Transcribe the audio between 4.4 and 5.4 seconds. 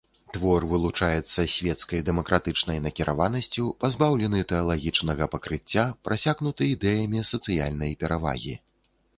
тэалагічнага